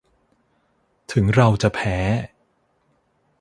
[1.11, 1.97] ถึงเราจะแพ้